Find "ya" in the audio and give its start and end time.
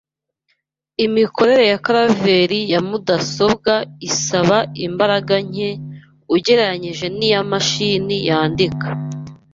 1.71-1.77, 2.73-2.79